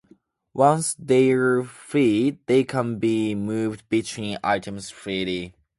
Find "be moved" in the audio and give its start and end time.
2.97-3.87